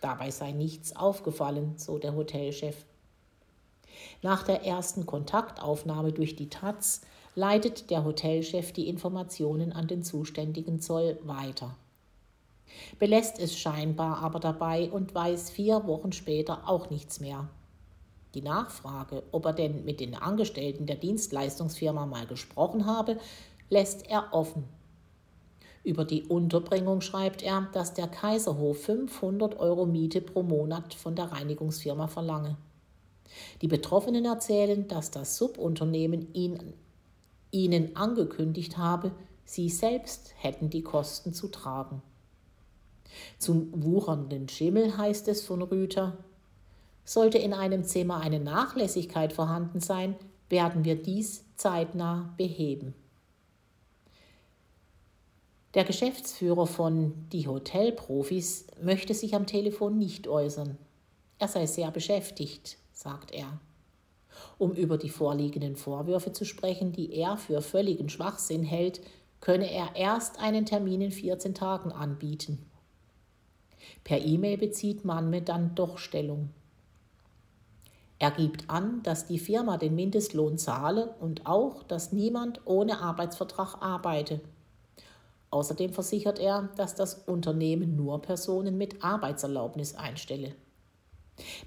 Dabei 0.00 0.30
sei 0.30 0.52
nichts 0.52 0.96
aufgefallen, 0.96 1.74
so 1.76 1.98
der 1.98 2.14
Hotelchef. 2.14 2.84
Nach 4.22 4.42
der 4.42 4.64
ersten 4.64 5.06
Kontaktaufnahme 5.06 6.12
durch 6.12 6.34
die 6.36 6.48
Taz 6.48 7.02
leitet 7.34 7.90
der 7.90 8.04
Hotelchef 8.04 8.72
die 8.72 8.88
Informationen 8.88 9.72
an 9.72 9.86
den 9.86 10.02
zuständigen 10.02 10.80
Zoll 10.80 11.18
weiter. 11.22 11.76
Belässt 12.98 13.38
es 13.38 13.56
scheinbar 13.56 14.18
aber 14.18 14.40
dabei 14.40 14.90
und 14.90 15.14
weiß 15.14 15.50
vier 15.50 15.86
Wochen 15.86 16.12
später 16.12 16.68
auch 16.68 16.90
nichts 16.90 17.20
mehr. 17.20 17.48
Die 18.34 18.42
Nachfrage, 18.42 19.22
ob 19.30 19.46
er 19.46 19.52
denn 19.52 19.84
mit 19.84 20.00
den 20.00 20.14
Angestellten 20.14 20.86
der 20.86 20.96
Dienstleistungsfirma 20.96 22.06
mal 22.06 22.26
gesprochen 22.26 22.86
habe, 22.86 23.18
lässt 23.70 24.08
er 24.08 24.32
offen. 24.32 24.64
Über 25.84 26.04
die 26.04 26.24
Unterbringung 26.24 27.00
schreibt 27.00 27.42
er, 27.42 27.68
dass 27.72 27.94
der 27.94 28.08
Kaiserhof 28.08 28.82
500 28.84 29.60
Euro 29.60 29.86
Miete 29.86 30.20
pro 30.20 30.42
Monat 30.42 30.94
von 30.94 31.14
der 31.14 31.26
Reinigungsfirma 31.26 32.08
verlange. 32.08 32.56
Die 33.62 33.68
Betroffenen 33.68 34.24
erzählen, 34.24 34.88
dass 34.88 35.10
das 35.10 35.36
Subunternehmen 35.36 36.32
ihnen 37.50 37.96
angekündigt 37.96 38.78
habe, 38.78 39.12
sie 39.44 39.68
selbst 39.68 40.34
hätten 40.38 40.70
die 40.70 40.82
Kosten 40.82 41.34
zu 41.34 41.48
tragen. 41.48 42.02
Zum 43.38 43.70
wuchernden 43.72 44.48
Schimmel 44.48 44.96
heißt 44.96 45.28
es 45.28 45.44
von 45.44 45.62
Rüther, 45.62 46.16
sollte 47.04 47.38
in 47.38 47.52
einem 47.52 47.84
Zimmer 47.84 48.20
eine 48.20 48.40
Nachlässigkeit 48.40 49.32
vorhanden 49.32 49.80
sein, 49.80 50.16
werden 50.48 50.84
wir 50.84 50.96
dies 50.96 51.44
zeitnah 51.56 52.34
beheben. 52.36 52.94
Der 55.74 55.84
Geschäftsführer 55.84 56.66
von 56.66 57.14
Die 57.32 57.48
Hotelprofis 57.48 58.66
möchte 58.80 59.12
sich 59.12 59.34
am 59.34 59.46
Telefon 59.46 59.98
nicht 59.98 60.28
äußern. 60.28 60.78
Er 61.38 61.48
sei 61.48 61.66
sehr 61.66 61.90
beschäftigt, 61.90 62.78
sagt 62.92 63.32
er. 63.32 63.58
Um 64.56 64.72
über 64.72 64.98
die 64.98 65.08
vorliegenden 65.08 65.74
Vorwürfe 65.74 66.32
zu 66.32 66.44
sprechen, 66.44 66.92
die 66.92 67.12
er 67.12 67.36
für 67.36 67.60
völligen 67.60 68.08
Schwachsinn 68.08 68.62
hält, 68.62 69.00
könne 69.40 69.70
er 69.70 69.96
erst 69.96 70.38
einen 70.38 70.64
Termin 70.64 71.00
in 71.00 71.10
14 71.10 71.54
Tagen 71.54 71.90
anbieten. 71.90 72.64
Per 74.04 74.24
E-Mail 74.24 74.58
bezieht 74.58 75.04
Manme 75.04 75.42
dann 75.42 75.74
doch 75.74 75.98
Stellung. 75.98 76.50
Er 78.18 78.30
gibt 78.30 78.70
an, 78.70 79.02
dass 79.02 79.26
die 79.26 79.38
Firma 79.38 79.76
den 79.76 79.94
Mindestlohn 79.94 80.56
zahle 80.56 81.14
und 81.20 81.46
auch, 81.46 81.82
dass 81.82 82.12
niemand 82.12 82.60
ohne 82.64 83.00
Arbeitsvertrag 83.00 83.82
arbeite. 83.82 84.40
Außerdem 85.50 85.92
versichert 85.92 86.38
er, 86.38 86.68
dass 86.76 86.94
das 86.94 87.14
Unternehmen 87.26 87.96
nur 87.96 88.20
Personen 88.22 88.78
mit 88.78 89.04
Arbeitserlaubnis 89.04 89.94
einstelle. 89.94 90.54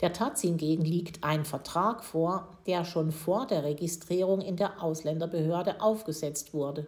Der 0.02 0.14
Taz 0.14 0.42
hingegen 0.42 0.86
liegt 0.86 1.24
ein 1.24 1.46
Vertrag 1.46 2.04
vor, 2.04 2.58
der 2.66 2.86
schon 2.86 3.12
vor 3.12 3.48
der 3.48 3.64
Registrierung 3.64 4.42
in 4.42 4.56
der 4.56 4.82
Ausländerbehörde 4.82 5.82
aufgesetzt 5.82 6.54
wurde. 6.54 6.88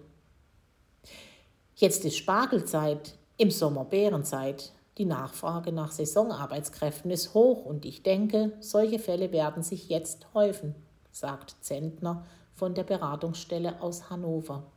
Jetzt 1.75 2.05
ist 2.05 2.17
Spargelzeit, 2.17 3.15
im 3.37 3.51
Sommer 3.51 3.85
Bärenzeit. 3.85 4.73
Die 4.99 5.05
Nachfrage 5.05 5.71
nach 5.71 5.93
Saisonarbeitskräften 5.93 7.09
ist 7.09 7.33
hoch 7.33 7.63
und 7.63 7.85
ich 7.85 8.03
denke, 8.03 8.51
solche 8.59 8.99
Fälle 8.99 9.31
werden 9.31 9.63
sich 9.63 9.87
jetzt 9.87 10.27
häufen, 10.33 10.75
sagt 11.09 11.55
Zentner 11.61 12.25
von 12.53 12.75
der 12.75 12.83
Beratungsstelle 12.83 13.81
aus 13.81 14.09
Hannover. 14.09 14.69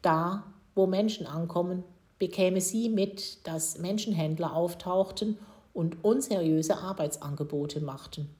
Da, 0.00 0.44
wo 0.74 0.86
Menschen 0.86 1.26
ankommen, 1.26 1.84
bekäme 2.18 2.62
sie 2.62 2.88
mit, 2.88 3.46
dass 3.46 3.76
Menschenhändler 3.76 4.56
auftauchten 4.56 5.36
und 5.74 6.02
unseriöse 6.02 6.78
Arbeitsangebote 6.78 7.80
machten. 7.80 8.34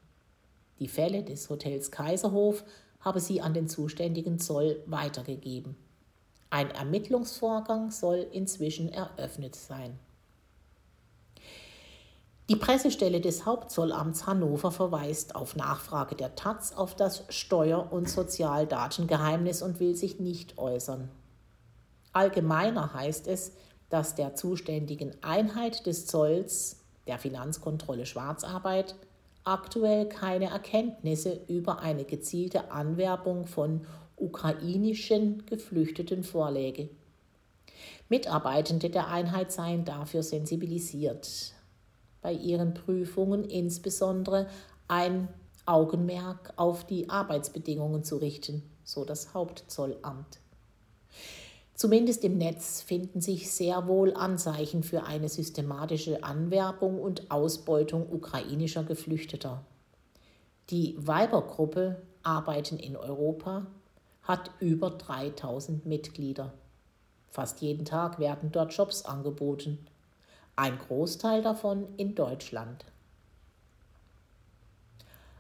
Die 0.79 0.89
Fälle 0.89 1.23
des 1.23 1.51
Hotels 1.51 1.91
Kaiserhof 1.91 2.65
habe 3.01 3.21
sie 3.21 3.43
an 3.43 3.53
den 3.53 3.69
zuständigen 3.69 4.39
Zoll 4.39 4.83
weitergegeben. 4.87 5.77
Ein 6.49 6.71
Ermittlungsvorgang 6.71 7.91
soll 7.91 8.27
inzwischen 8.33 8.89
eröffnet 8.89 9.55
sein. 9.55 9.99
Die 12.51 12.57
Pressestelle 12.57 13.21
des 13.21 13.47
Hauptzollamts 13.47 14.27
Hannover 14.27 14.73
verweist 14.73 15.37
auf 15.37 15.55
Nachfrage 15.55 16.17
der 16.17 16.35
Taz 16.35 16.73
auf 16.73 16.97
das 16.97 17.23
Steuer- 17.29 17.93
und 17.93 18.11
Sozialdatengeheimnis 18.11 19.63
und 19.63 19.79
will 19.79 19.95
sich 19.95 20.19
nicht 20.19 20.59
äußern. 20.59 21.09
Allgemeiner 22.13 22.93
heißt 22.93 23.29
es, 23.29 23.53
dass 23.89 24.17
der 24.17 24.35
zuständigen 24.35 25.13
Einheit 25.23 25.87
des 25.87 26.07
Zolls, 26.07 26.81
der 27.07 27.21
Finanzkontrolle 27.21 28.05
Schwarzarbeit, 28.05 28.97
aktuell 29.45 30.09
keine 30.09 30.51
Erkenntnisse 30.51 31.39
über 31.47 31.79
eine 31.79 32.05
gezielte 32.05 32.73
Anwerbung 32.73 33.47
von 33.47 33.87
ukrainischen 34.17 35.47
Geflüchteten 35.47 36.25
vorläge. 36.25 36.89
Mitarbeitende 38.09 38.91
der 38.91 39.07
Einheit 39.07 39.53
seien 39.53 39.85
dafür 39.85 40.25
sensibilisiert 40.25 41.55
bei 42.23 42.33
ihren 42.33 42.75
Prüfungen 42.75 43.45
insbesondere 43.45 44.47
ein 44.89 45.29
Augenmerk 45.67 46.53
auf 46.57 46.85
die 46.85 47.09
Arbeitsbedingungen 47.09 48.03
zu 48.03 48.17
richten, 48.17 48.63
so 48.85 49.05
das 49.05 49.35
Hauptzollamt. 49.35 50.41
Zumindest 51.75 52.25
im 52.25 52.37
Netz 52.37 52.83
finden 52.83 53.21
sich 53.21 53.51
sehr 53.51 53.87
wohl 53.87 54.13
Anzeichen 54.15 54.83
für 54.83 55.05
eine 55.05 55.29
systematische 55.29 56.23
Anwerbung 56.23 57.01
und 57.01 57.31
Ausbeutung 57.31 58.07
ukrainischer 58.13 58.85
Geflüchteter. 58.85 59.65
Die 60.69 60.95
Weibergruppe 60.99 62.03
Arbeiten 62.23 62.79
in 62.79 62.97
Europa 62.97 63.67
hat 64.23 64.51
über 64.61 64.91
3000 64.91 65.87
Mitglieder. 65.87 66.53
Fast 67.29 67.63
jeden 67.63 67.87
Tag 67.87 68.19
werden 68.19 68.53
dort 68.53 68.75
Jobs 68.75 69.05
angeboten 69.07 69.79
ein 70.61 70.79
Großteil 70.79 71.41
davon 71.41 71.87
in 71.97 72.15
Deutschland. 72.15 72.85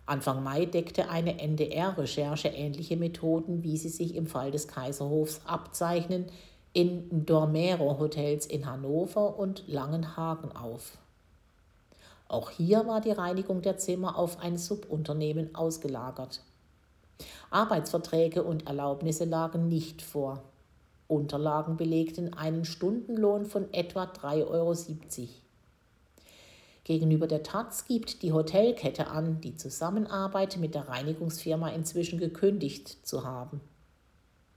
Anfang 0.06 0.42
Mai 0.42 0.64
deckte 0.64 1.10
eine 1.10 1.38
NDR-Recherche 1.38 2.48
ähnliche 2.48 2.96
Methoden, 2.96 3.62
wie 3.62 3.76
sie 3.76 3.90
sich 3.90 4.14
im 4.14 4.26
Fall 4.26 4.50
des 4.50 4.66
Kaiserhofs 4.66 5.42
abzeichnen, 5.44 6.24
in 6.72 7.26
Dormero-Hotels 7.26 8.46
in 8.46 8.64
Hannover 8.64 9.38
und 9.38 9.68
Langenhagen 9.68 10.56
auf. 10.56 10.96
Auch 12.26 12.48
hier 12.48 12.86
war 12.86 13.02
die 13.02 13.10
Reinigung 13.10 13.60
der 13.60 13.76
Zimmer 13.76 14.16
auf 14.16 14.38
ein 14.40 14.56
Subunternehmen 14.56 15.54
ausgelagert. 15.54 16.40
Arbeitsverträge 17.50 18.42
und 18.42 18.68
Erlaubnisse 18.68 19.26
lagen 19.26 19.68
nicht 19.68 20.00
vor. 20.00 20.42
Unterlagen 21.10 21.76
belegten 21.76 22.34
einen 22.34 22.64
Stundenlohn 22.64 23.44
von 23.44 23.72
etwa 23.72 24.04
3,70 24.04 24.46
Euro. 24.48 24.74
Gegenüber 26.84 27.26
der 27.26 27.42
Taz 27.42 27.84
gibt 27.84 28.22
die 28.22 28.32
Hotelkette 28.32 29.08
an, 29.08 29.40
die 29.40 29.56
Zusammenarbeit 29.56 30.56
mit 30.56 30.74
der 30.74 30.88
Reinigungsfirma 30.88 31.68
inzwischen 31.70 32.18
gekündigt 32.18 33.06
zu 33.06 33.24
haben. 33.24 33.60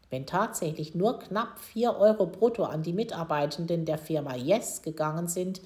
Wenn 0.09 0.25
tatsächlich 0.27 0.93
nur 0.93 1.19
knapp 1.19 1.59
4 1.59 1.97
Euro 1.97 2.27
brutto 2.27 2.65
an 2.65 2.83
die 2.83 2.93
Mitarbeitenden 2.93 3.85
der 3.85 3.97
Firma 3.97 4.35
Yes 4.35 4.83
gegangen 4.83 5.27
sind, 5.27 5.61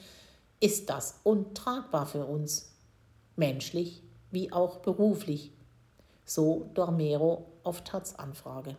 ist 0.59 0.89
das 0.89 1.19
untragbar 1.23 2.05
für 2.05 2.25
uns, 2.25 2.73
menschlich 3.35 4.01
wie 4.31 4.51
auch 4.51 4.77
beruflich, 4.77 5.51
so 6.25 6.69
Dormero 6.73 7.45
auf 7.63 7.83
Taz 7.83 8.15
Anfrage. 8.15 8.75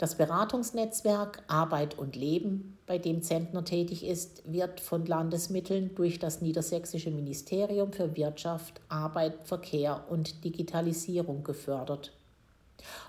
Das 0.00 0.14
Beratungsnetzwerk 0.14 1.42
Arbeit 1.46 1.98
und 1.98 2.16
Leben, 2.16 2.78
bei 2.86 2.96
dem 2.96 3.20
Zentner 3.20 3.66
tätig 3.66 4.02
ist, 4.02 4.50
wird 4.50 4.80
von 4.80 5.04
Landesmitteln 5.04 5.94
durch 5.94 6.18
das 6.18 6.40
Niedersächsische 6.40 7.10
Ministerium 7.10 7.92
für 7.92 8.16
Wirtschaft, 8.16 8.80
Arbeit, 8.88 9.34
Verkehr 9.44 10.06
und 10.08 10.42
Digitalisierung 10.42 11.44
gefördert. 11.44 12.12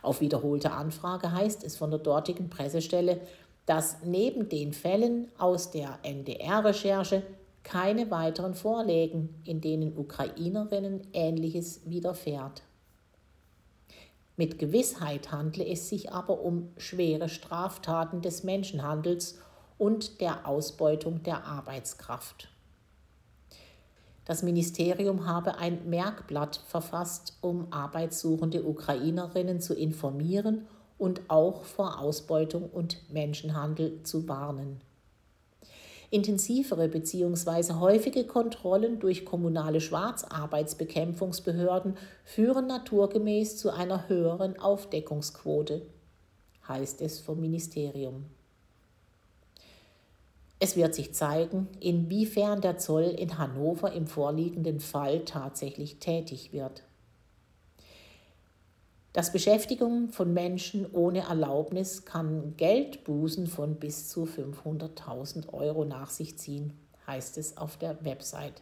Auf 0.01 0.19
wiederholte 0.19 0.73
Anfrage 0.73 1.31
heißt 1.31 1.63
es 1.63 1.77
von 1.77 1.91
der 1.91 1.99
dortigen 1.99 2.49
Pressestelle, 2.49 3.21
dass 3.65 3.99
neben 4.03 4.49
den 4.49 4.73
Fällen 4.73 5.31
aus 5.37 5.71
der 5.71 5.97
NDR-Recherche 6.03 7.23
keine 7.63 8.11
weiteren 8.11 8.53
vorlägen, 8.53 9.41
in 9.45 9.61
denen 9.61 9.97
Ukrainerinnen 9.97 11.07
Ähnliches 11.13 11.79
widerfährt. 11.85 12.63
Mit 14.41 14.57
Gewissheit 14.57 15.31
handle 15.31 15.63
es 15.63 15.87
sich 15.87 16.11
aber 16.11 16.41
um 16.41 16.69
schwere 16.75 17.29
Straftaten 17.29 18.23
des 18.23 18.43
Menschenhandels 18.43 19.37
und 19.77 20.19
der 20.19 20.47
Ausbeutung 20.47 21.21
der 21.21 21.45
Arbeitskraft. 21.45 22.49
Das 24.25 24.41
Ministerium 24.41 25.27
habe 25.27 25.59
ein 25.59 25.87
Merkblatt 25.87 26.55
verfasst, 26.65 27.37
um 27.41 27.71
arbeitssuchende 27.71 28.63
Ukrainerinnen 28.63 29.61
zu 29.61 29.75
informieren 29.75 30.65
und 30.97 31.21
auch 31.27 31.63
vor 31.63 31.99
Ausbeutung 31.99 32.67
und 32.67 33.13
Menschenhandel 33.13 34.01
zu 34.01 34.27
warnen. 34.27 34.81
Intensivere 36.13 36.89
bzw. 36.89 37.75
häufige 37.75 38.25
Kontrollen 38.25 38.99
durch 38.99 39.23
kommunale 39.23 39.79
Schwarzarbeitsbekämpfungsbehörden 39.79 41.95
führen 42.25 42.67
naturgemäß 42.67 43.55
zu 43.57 43.69
einer 43.71 44.09
höheren 44.09 44.59
Aufdeckungsquote, 44.59 45.83
heißt 46.67 47.01
es 47.01 47.21
vom 47.21 47.39
Ministerium. 47.39 48.25
Es 50.59 50.75
wird 50.75 50.93
sich 50.93 51.13
zeigen, 51.13 51.69
inwiefern 51.79 52.59
der 52.59 52.77
Zoll 52.77 53.05
in 53.05 53.37
Hannover 53.37 53.93
im 53.93 54.05
vorliegenden 54.05 54.81
Fall 54.81 55.23
tatsächlich 55.23 55.99
tätig 55.99 56.51
wird. 56.51 56.83
Das 59.13 59.33
Beschäftigung 59.33 60.07
von 60.07 60.33
Menschen 60.33 60.89
ohne 60.93 61.27
Erlaubnis 61.27 62.05
kann 62.05 62.53
Geldbußen 62.55 63.45
von 63.45 63.75
bis 63.75 64.07
zu 64.07 64.23
500.000 64.23 65.51
Euro 65.51 65.83
nach 65.83 66.09
sich 66.09 66.37
ziehen, 66.37 66.71
heißt 67.07 67.37
es 67.37 67.57
auf 67.57 67.75
der 67.75 68.05
Website. 68.05 68.61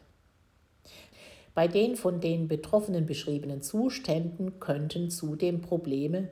Bei 1.54 1.68
den 1.68 1.96
von 1.96 2.20
den 2.20 2.48
Betroffenen 2.48 3.06
beschriebenen 3.06 3.62
Zuständen 3.62 4.60
könnten 4.60 5.12
zudem 5.12 5.62
Probleme 5.62 6.30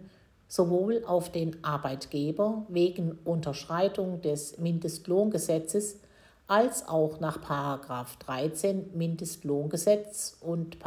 sowohl 0.48 1.04
auf 1.06 1.32
den 1.32 1.64
Arbeitgeber 1.64 2.66
wegen 2.70 3.20
Unterschreitung 3.24 4.22
des 4.22 4.58
Mindestlohngesetzes 4.58 6.00
als 6.48 6.88
auch 6.88 7.20
nach 7.20 7.38
13 7.38 8.98
Mindestlohngesetz 8.98 10.38
und 10.40 10.78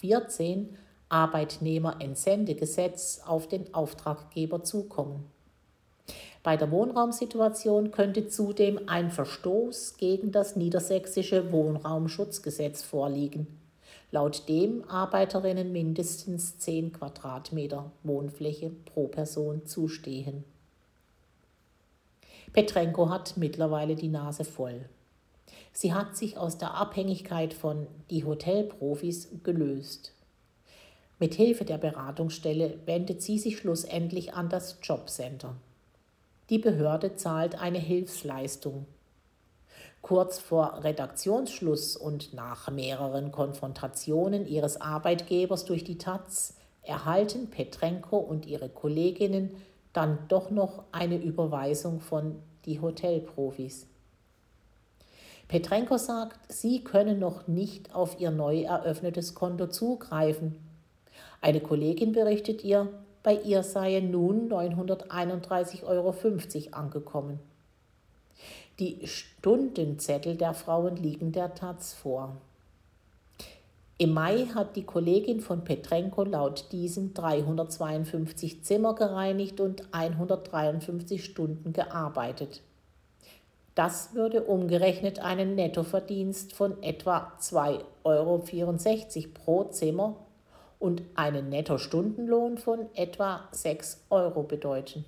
14 0.00 0.76
Arbeitnehmerentsendegesetz 1.08 3.22
auf 3.24 3.48
den 3.48 3.72
Auftraggeber 3.74 4.62
zukommen. 4.64 5.24
Bei 6.42 6.56
der 6.56 6.70
Wohnraumsituation 6.70 7.90
könnte 7.90 8.28
zudem 8.28 8.80
ein 8.86 9.10
Verstoß 9.10 9.96
gegen 9.96 10.32
das 10.32 10.56
niedersächsische 10.56 11.52
Wohnraumschutzgesetz 11.52 12.82
vorliegen, 12.82 13.46
laut 14.10 14.48
dem 14.48 14.88
Arbeiterinnen 14.88 15.72
mindestens 15.72 16.58
10 16.58 16.92
Quadratmeter 16.92 17.90
Wohnfläche 18.02 18.70
pro 18.86 19.08
Person 19.08 19.66
zustehen. 19.66 20.44
Petrenko 22.52 23.10
hat 23.10 23.36
mittlerweile 23.36 23.94
die 23.94 24.08
Nase 24.08 24.44
voll. 24.44 24.88
Sie 25.72 25.92
hat 25.92 26.16
sich 26.16 26.38
aus 26.38 26.58
der 26.58 26.74
Abhängigkeit 26.74 27.52
von 27.52 27.86
die 28.10 28.24
Hotelprofis 28.24 29.28
gelöst. 29.42 30.12
Mit 31.18 31.34
Hilfe 31.34 31.64
der 31.64 31.78
Beratungsstelle 31.78 32.78
wendet 32.86 33.22
sie 33.22 33.38
sich 33.38 33.58
schlussendlich 33.58 34.34
an 34.34 34.48
das 34.48 34.78
Jobcenter. 34.82 35.56
Die 36.50 36.58
Behörde 36.58 37.16
zahlt 37.16 37.60
eine 37.60 37.78
Hilfsleistung. 37.78 38.86
Kurz 40.00 40.38
vor 40.38 40.84
Redaktionsschluss 40.84 41.96
und 41.96 42.32
nach 42.34 42.70
mehreren 42.70 43.32
Konfrontationen 43.32 44.46
ihres 44.46 44.80
Arbeitgebers 44.80 45.64
durch 45.64 45.82
die 45.82 45.98
Taz 45.98 46.54
erhalten 46.82 47.50
Petrenko 47.50 48.16
und 48.16 48.46
ihre 48.46 48.68
Kolleginnen 48.68 49.56
dann 49.92 50.18
doch 50.28 50.50
noch 50.50 50.84
eine 50.92 51.16
Überweisung 51.16 52.00
von 52.00 52.36
die 52.64 52.80
Hotelprofis. 52.80 53.86
Petrenko 55.48 55.96
sagt, 55.96 56.52
sie 56.52 56.84
können 56.84 57.18
noch 57.18 57.48
nicht 57.48 57.94
auf 57.94 58.20
ihr 58.20 58.30
neu 58.30 58.62
eröffnetes 58.62 59.34
Konto 59.34 59.66
zugreifen. 59.66 60.67
Eine 61.40 61.60
Kollegin 61.60 62.12
berichtet 62.12 62.64
ihr, 62.64 62.88
bei 63.22 63.34
ihr 63.34 63.62
seien 63.62 64.10
nun 64.10 64.48
931,50 64.50 65.84
Euro 65.84 66.14
angekommen. 66.72 67.38
Die 68.78 69.06
Stundenzettel 69.06 70.36
der 70.36 70.54
Frauen 70.54 70.96
liegen 70.96 71.32
der 71.32 71.54
Taz 71.54 71.94
vor. 71.94 72.36
Im 74.00 74.14
Mai 74.14 74.46
hat 74.54 74.76
die 74.76 74.84
Kollegin 74.84 75.40
von 75.40 75.64
Petrenko 75.64 76.22
laut 76.22 76.66
diesen 76.70 77.14
352 77.14 78.62
Zimmer 78.62 78.94
gereinigt 78.94 79.60
und 79.60 79.82
153 79.92 81.24
Stunden 81.24 81.72
gearbeitet. 81.72 82.62
Das 83.74 84.14
würde 84.14 84.44
umgerechnet 84.44 85.18
einen 85.18 85.56
Nettoverdienst 85.56 86.52
von 86.52 86.80
etwa 86.82 87.32
2,64 87.40 87.84
Euro 88.04 88.44
pro 89.34 89.64
Zimmer 89.64 90.16
und 90.78 91.02
einen 91.14 91.48
Nettostundenlohn 91.48 92.58
von 92.58 92.86
etwa 92.94 93.48
6 93.52 94.04
Euro 94.10 94.42
bedeuten. 94.42 95.04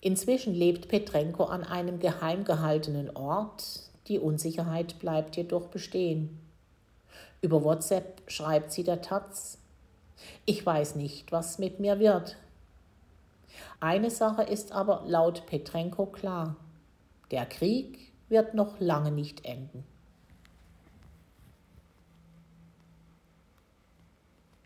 Inzwischen 0.00 0.54
lebt 0.54 0.88
Petrenko 0.88 1.44
an 1.44 1.64
einem 1.64 1.98
geheim 1.98 2.44
gehaltenen 2.44 3.16
Ort, 3.16 3.80
die 4.08 4.20
Unsicherheit 4.20 4.98
bleibt 5.00 5.36
jedoch 5.36 5.66
bestehen. 5.66 6.38
Über 7.40 7.64
WhatsApp 7.64 8.22
schreibt 8.28 8.70
sie 8.70 8.84
der 8.84 9.02
Taz, 9.02 9.58
ich 10.44 10.64
weiß 10.64 10.94
nicht, 10.94 11.32
was 11.32 11.58
mit 11.58 11.80
mir 11.80 11.98
wird. 11.98 12.36
Eine 13.80 14.10
Sache 14.10 14.42
ist 14.42 14.72
aber 14.72 15.02
laut 15.06 15.46
Petrenko 15.46 16.06
klar, 16.06 16.56
der 17.30 17.46
Krieg 17.46 18.12
wird 18.28 18.54
noch 18.54 18.78
lange 18.78 19.10
nicht 19.10 19.44
enden. 19.44 19.84